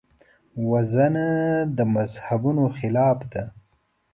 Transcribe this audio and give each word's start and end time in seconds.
وژنه 0.69 1.27
د 1.77 1.79
مذهبونو 1.95 2.65
خلاف 2.77 3.19
ده 3.31 3.43